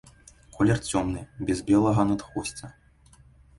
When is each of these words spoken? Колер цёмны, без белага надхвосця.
Колер 0.55 0.79
цёмны, 0.91 1.21
без 1.51 1.63
белага 1.69 2.09
надхвосця. 2.09 2.75